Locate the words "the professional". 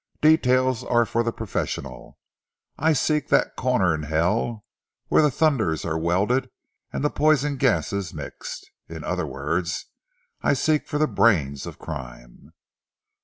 1.21-2.17